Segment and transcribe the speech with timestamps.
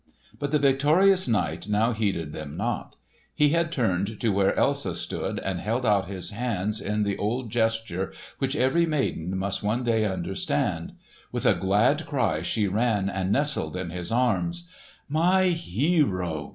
[0.39, 2.95] But the victorious knight now heeded them not.
[3.35, 7.51] He had turned to where Elsa stood, and held out his hands in the old
[7.51, 10.93] gesture which every maiden must one day understand.
[11.31, 14.67] With a glad cry she ran and nestled in his arms.
[15.07, 16.49] "My hero!"